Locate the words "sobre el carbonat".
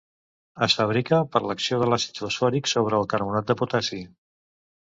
2.73-3.53